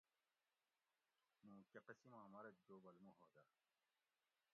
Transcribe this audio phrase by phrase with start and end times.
[1.41, 3.43] ھوں کہ قسیماں مرگ جوبل مُو ہودہ